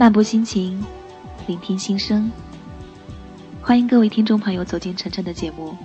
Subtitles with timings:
[0.00, 0.82] 漫步心情，
[1.46, 2.32] 聆听心声。
[3.60, 5.76] 欢迎各位听众朋友走进晨晨的节目，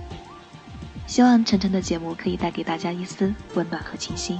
[1.05, 4.39] 希望晨晨的节目可以带给大家一丝温暖和清新。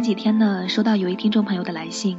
[0.00, 2.16] 前几天呢，收到有一听众朋友的来信，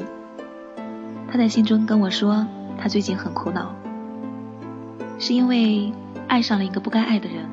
[1.27, 2.45] 他在信中跟我说，
[2.77, 3.73] 他最近很苦恼，
[5.17, 5.91] 是因为
[6.27, 7.44] 爱上了一个不该爱的人，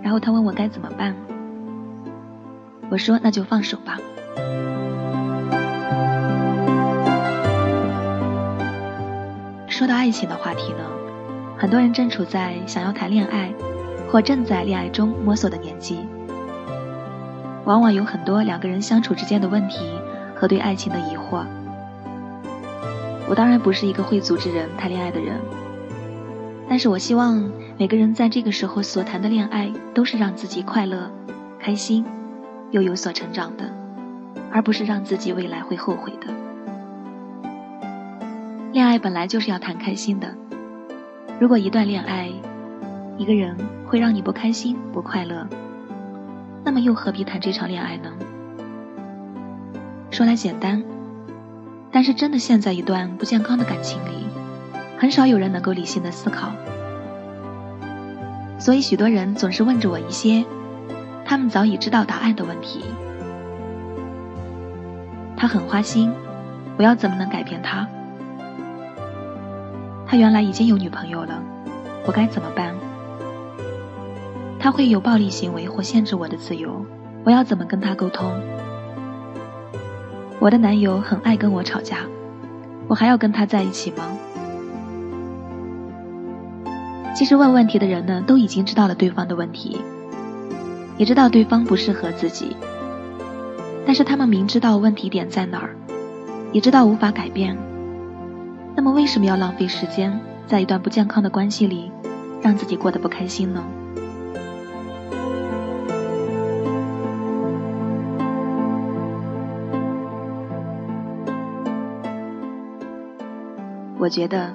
[0.00, 1.12] 然后他问我该怎么办。
[2.88, 3.98] 我说那就放手吧。
[9.66, 10.84] 说到爱情的话题呢，
[11.58, 13.52] 很多人正处在想要谈恋爱，
[14.08, 15.98] 或正在恋爱中摸索的年纪。
[17.70, 19.88] 往往有很多两个人相处之间的问题
[20.34, 21.46] 和对爱情的疑惑。
[23.28, 25.36] 我当然不是一个会组织人谈恋爱的人，
[26.68, 31.08] 但是我希望每个人在这个时候所谈的恋爱都是让自己快乐、
[31.60, 32.04] 开心，
[32.72, 33.72] 又有所成长的，
[34.50, 36.34] 而不是让自己未来会后悔的。
[38.72, 40.34] 恋爱本来就是要谈开心的，
[41.38, 42.28] 如果一段恋爱，
[43.16, 45.46] 一个人会让你不开心、不快乐。
[46.64, 48.10] 那么又何必谈这场恋爱呢？
[50.10, 50.82] 说来简单，
[51.90, 54.26] 但是真的陷在一段不健康的感情里，
[54.98, 56.50] 很少有人能够理性的思考。
[58.58, 60.44] 所以许多人总是问着我一些
[61.24, 62.84] 他们早已知道答案的问题。
[65.36, 66.12] 他很花心，
[66.76, 67.88] 我要怎么能改变他？
[70.06, 71.42] 他原来已经有女朋友了，
[72.04, 72.74] 我该怎么办？
[74.60, 76.84] 他会有暴力行为或限制我的自由，
[77.24, 78.30] 我要怎么跟他沟通？
[80.38, 82.00] 我的男友很爱跟我吵架，
[82.86, 84.04] 我还要跟他在一起吗？
[87.14, 89.80] 其实问问题的人呢，都已经知道了对方的问题，
[90.98, 92.54] 也知道对方不适合自己，
[93.86, 95.74] 但是他们明知道问题点在哪儿，
[96.52, 97.56] 也知道无法改变，
[98.76, 101.90] 那么为什么要浪费时间在一段不健康的关系里，
[102.42, 103.64] 让自己过得不开心呢？
[114.00, 114.50] 我觉得，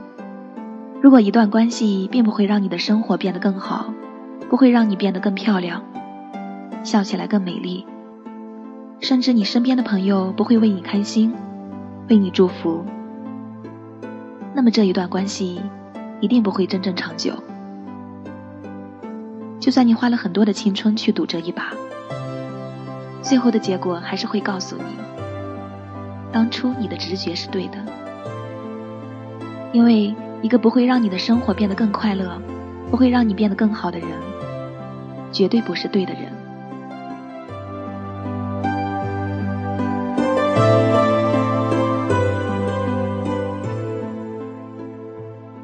[1.03, 3.93] 如果一段关系并不会让你的生活变得更好，
[4.49, 5.83] 不会让你变得更漂亮，
[6.83, 7.85] 笑起来更美丽，
[8.99, 11.31] 甚至你身边的朋友不会为你开心，
[12.09, 12.83] 为你祝福，
[14.55, 15.61] 那么这一段关系
[16.21, 17.31] 一定不会真正长久。
[19.59, 21.71] 就算你花了很多的青春去赌这一把，
[23.21, 24.95] 最后的结果还是会告诉你，
[26.31, 27.77] 当初你的直觉是对的。
[29.75, 32.41] 因为一个不会让你的生活变得更快乐，
[32.89, 34.07] 不会让你变得更好的人，
[35.33, 36.31] 绝对不是对的人。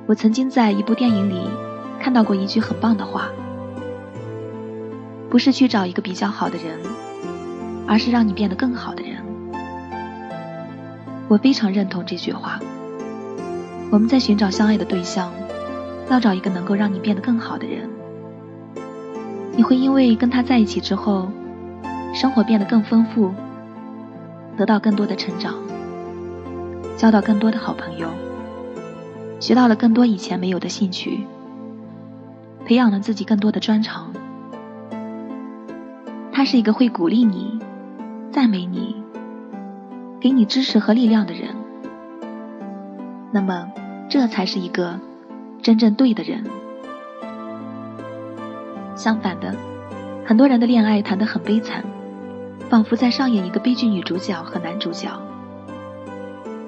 [0.06, 1.50] 我曾经在一部电影里
[1.98, 3.30] 看到过一句很棒的话：
[5.30, 6.78] 不是去找一个比较好的人，
[7.88, 9.24] 而是让你变得更好的人。
[11.30, 12.60] 我非常认同这句话。
[13.92, 15.30] 我们在寻找相爱的对象，
[16.10, 17.90] 要找一个能够让你变得更好的人。
[19.54, 21.30] 你会因为跟他在一起之后，
[22.14, 23.34] 生活变得更丰富，
[24.56, 25.56] 得到更多的成长，
[26.96, 28.08] 交到更多的好朋友，
[29.42, 31.26] 学到了更多以前没有的兴趣，
[32.66, 34.14] 培养了自己更多的专长。
[36.32, 37.60] 他是一个会鼓励你、
[38.32, 38.96] 赞美你、
[40.22, 41.61] 给你支持和力量的人。
[43.32, 43.72] 那么。
[44.10, 45.00] 这才是一个
[45.62, 46.44] 真正对的人。
[48.94, 49.56] 相反的，
[50.26, 51.82] 很多人的恋爱谈得很悲惨，
[52.70, 55.10] 仿佛在上演一个悲剧女主角和男主角。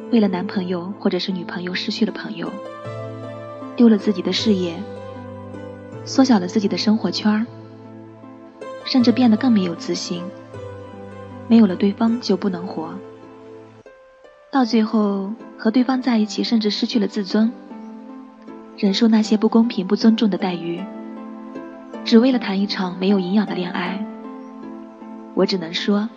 [0.09, 2.49] 为了男朋友或者是女朋友失去了朋友，
[3.75, 4.75] 丢了自己的事业，
[6.05, 7.45] 缩小了自己的生活圈儿，
[8.85, 10.23] 甚至变得更没有自信。
[11.49, 12.93] 没有了对方就不能活。
[14.53, 17.51] 到最后和对方在一起，甚至失去了自尊，
[18.77, 20.79] 忍受那些不公平、不尊重的待遇，
[22.05, 24.05] 只为了谈一场没有营养的恋爱。
[25.33, 26.07] 我只能说，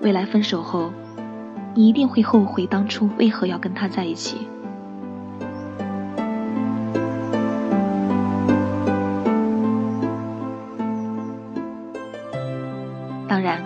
[0.00, 0.90] 未来分手后，
[1.72, 4.38] 你一定会后悔当初为何要跟他在一起。
[13.28, 13.62] 当然，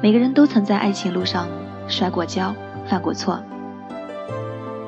[0.00, 1.48] 每个人都曾在爱情路上
[1.88, 2.54] 摔过跤、
[2.92, 3.40] 犯过错。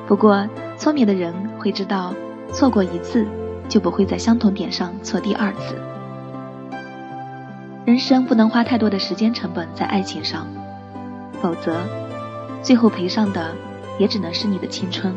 [0.05, 0.47] 不过，
[0.77, 2.13] 聪明的人会知道，
[2.53, 3.25] 错过一次，
[3.67, 5.75] 就不会在相同点上错第二次。
[7.83, 10.45] 人生不能花太多的时间成本在爱情上，
[11.41, 11.77] 否则，
[12.61, 13.55] 最后赔上的
[13.97, 15.11] 也只能是你的青春。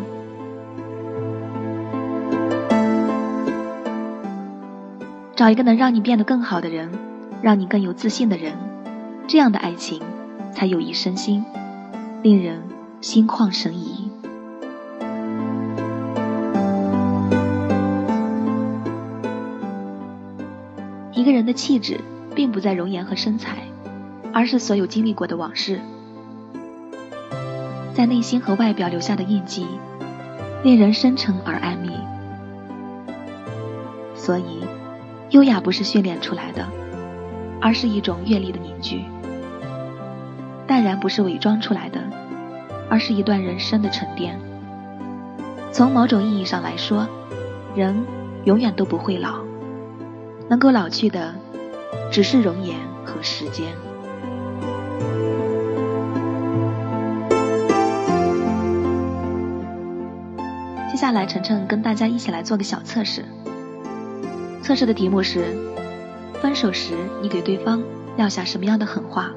[5.36, 6.90] 找一个能让你变得更好的人，
[7.42, 8.54] 让你更有自信的人。
[9.26, 10.00] 这样的爱情
[10.54, 11.44] 才有益身心，
[12.22, 12.62] 令人
[13.00, 14.10] 心旷神怡。
[21.12, 22.00] 一个人的气质，
[22.34, 23.58] 并不在容颜和身材，
[24.32, 25.80] 而是所有经历过的往事，
[27.94, 29.66] 在内心和外表留下的印记，
[30.64, 31.92] 令人深沉而安谧。
[34.16, 34.64] 所以，
[35.30, 36.66] 优雅不是训练出来的，
[37.60, 39.04] 而是一种阅历的凝聚。
[40.66, 42.00] 淡然不是伪装出来的，
[42.90, 44.38] 而是一段人生的沉淀。
[45.72, 47.06] 从某种意义上来说，
[47.74, 48.04] 人
[48.44, 49.40] 永远都不会老，
[50.48, 51.34] 能够老去的
[52.10, 53.66] 只是容颜和时间。
[60.90, 63.24] 接下来，晨晨跟大家一起来做个小测试。
[64.62, 65.56] 测试的题目是：
[66.42, 67.82] 分手时你给对方
[68.16, 69.30] 撂下什么样的狠话？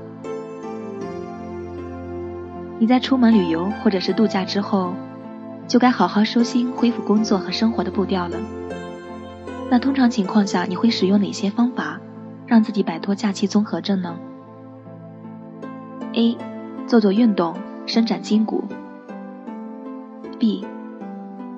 [2.81, 4.95] 你在出门旅游或者是度假之后，
[5.67, 8.39] 就该好好收心，恢复工作和生活的步调了。
[9.69, 11.99] 那通常情况下，你会使用哪些方法，
[12.47, 14.17] 让自己摆脱假期综合症呢
[16.13, 16.35] ？A.
[16.87, 17.53] 做做运动，
[17.85, 18.63] 伸展筋骨。
[20.39, 20.65] B.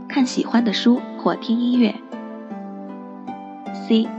[0.09, 1.95] 看喜欢的书或听音乐。
[3.87, 4.09] C.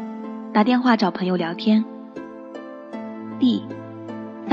[0.55, 1.85] 打电话找朋友聊天。
[3.39, 3.63] D.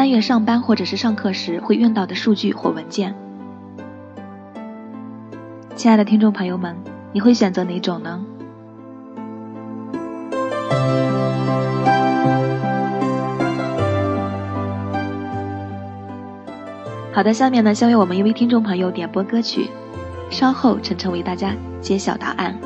[0.02, 3.14] 翻阅上班或者是上课时会用到的数据或文件。
[5.76, 6.76] 亲爱的听众朋友们，
[7.14, 8.20] 你会选择哪种呢？
[17.14, 19.70] 好的，下面呢，将为我们一位听众朋友点播歌曲，
[20.32, 22.58] 稍后晨晨为大家揭晓答案。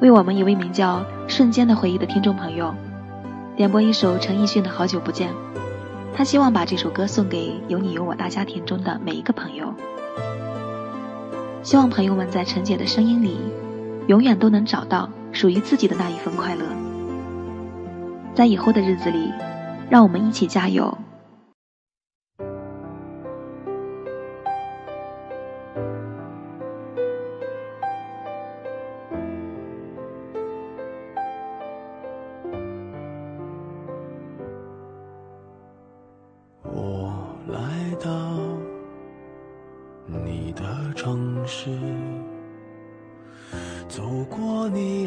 [0.00, 2.72] 为我们一位名叫“瞬间的回忆”的听众朋友。
[3.56, 5.30] 点播一首陈奕迅的《好久不见》，
[6.14, 9.72] 他希望把这首歌送给有你有我大家庭中的每一个朋友。
[11.62, 13.38] 希望朋友们在陈姐的声音里，
[14.08, 16.66] 永远都能找到属于自己的那一份快乐。
[18.34, 19.32] 在以后的日子里，
[19.88, 20.98] 让我们一起加油。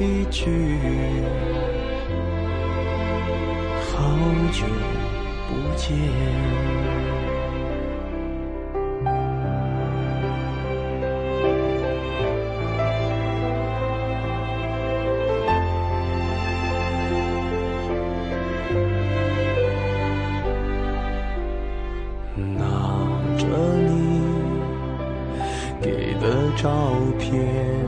[0.00, 0.46] 一句
[3.82, 4.08] 好
[4.52, 4.64] 久
[5.48, 5.98] 不见
[22.36, 22.64] 拿
[23.36, 23.46] 着
[23.88, 24.22] 你
[25.80, 26.68] 给的照
[27.18, 27.87] 片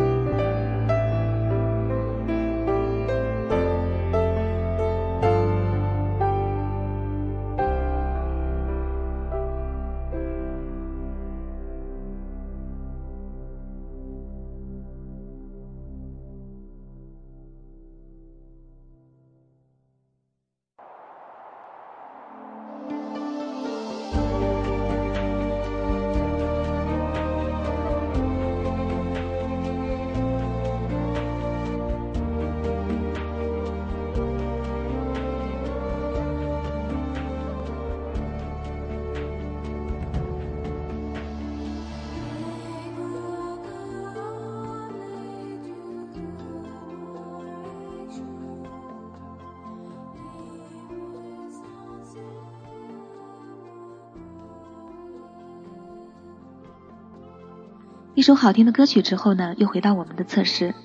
[58.21, 60.75] 一首好听的歌曲之后呢，又回到我们的测试。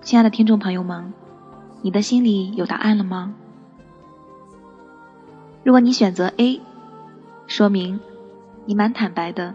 [0.00, 1.12] 亲爱的听众朋友们，
[1.82, 3.34] 你的心里有答案了吗？
[5.62, 6.58] 如果你选择 A，
[7.46, 8.00] 说明
[8.64, 9.54] 你蛮坦白的，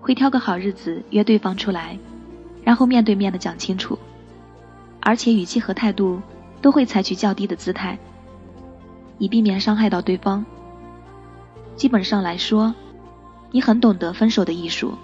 [0.00, 1.96] 会挑个好日子约对方出来，
[2.64, 3.96] 然后面对面的讲清楚，
[4.98, 6.20] 而且语气和态度
[6.60, 7.96] 都会采取较低的姿态，
[9.18, 10.44] 以避免伤害到对方。
[11.76, 12.74] 基本上来说，
[13.52, 14.94] 你很懂得分手的艺术。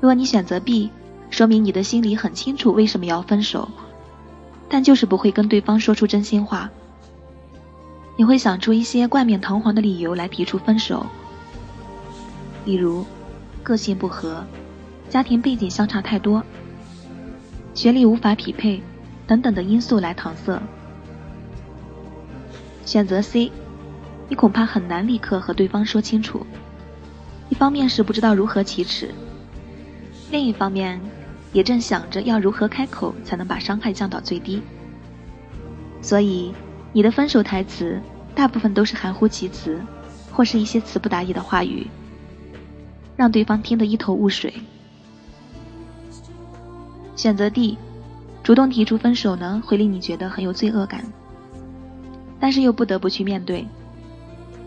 [0.00, 0.90] 如果你选择 B，
[1.28, 3.68] 说明你的心里很清楚为什么要分手，
[4.68, 6.70] 但就是不会跟对方说出真心话。
[8.16, 11.04] 你会想出一些冠冕堂皇的理由来提出分手，
[12.64, 13.04] 例如
[13.62, 14.42] 个性不合、
[15.10, 16.42] 家庭背景相差太多、
[17.74, 18.82] 学历无法匹配
[19.26, 20.60] 等等的因素来搪塞。
[22.86, 23.52] 选择 C，
[24.28, 26.44] 你恐怕很难立刻和对方说清楚，
[27.50, 29.14] 一方面是不知道如何启齿。
[30.30, 31.00] 另一方面，
[31.52, 34.62] 也正想着要如何开口才能把伤害降到最低，
[36.00, 36.54] 所以
[36.92, 38.00] 你的分手台词
[38.32, 39.80] 大部分都是含糊其辞，
[40.30, 41.88] 或是一些词不达意的话语，
[43.16, 44.54] 让对方听得一头雾水。
[47.16, 47.76] 选择 D，
[48.44, 51.04] 主动提出分手呢，会令你觉得很有罪恶感，
[52.38, 53.66] 但是又不得不去面对，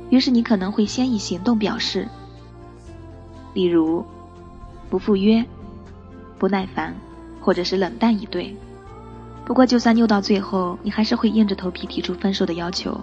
[0.09, 2.09] 于是你可能会先以行动表示，
[3.53, 4.05] 例如。
[4.89, 5.43] 不赴约，
[6.43, 6.93] 不耐烦，
[7.39, 8.53] 或者是冷淡以对。
[9.45, 12.99] 不过，就算拗到最后，你还是会硬着头皮提出分手的要求，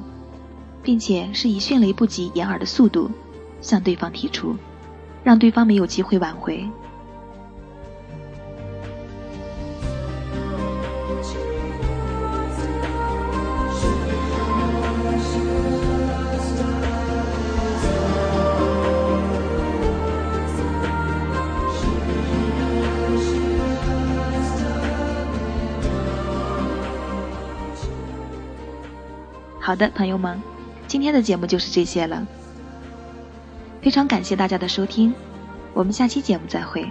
[0.83, 3.11] 并且是以迅雷不及掩耳的速度
[3.63, 4.55] 向对方提出，
[5.25, 6.69] 让对方没有机会挽回。
[29.61, 30.43] 好的，朋友们，
[30.89, 32.27] 今天的节目就是这些了。
[33.83, 35.13] 非常感谢大家的收听，
[35.75, 36.91] 我们下期节目再会。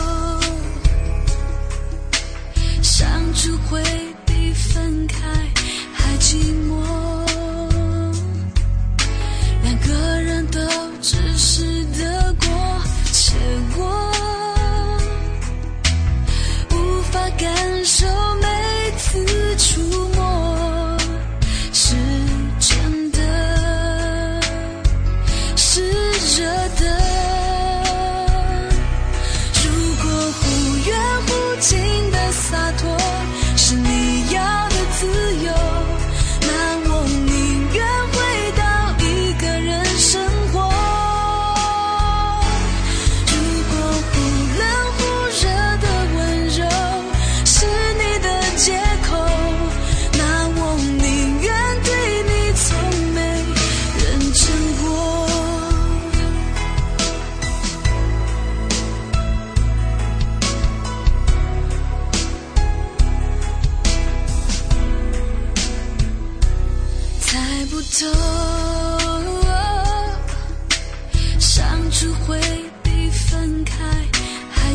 [3.41, 4.00] 只会。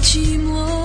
[0.06, 0.75] 寂寞。